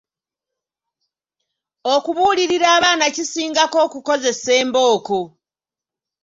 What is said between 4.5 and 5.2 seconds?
embooko.